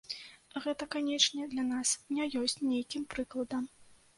Гэта, 0.63 0.87
канечне, 0.95 1.45
для 1.53 1.65
нас 1.73 1.91
не 2.17 2.25
ёсць 2.41 2.59
нейкім 2.71 3.07
прыкладам. 3.17 3.71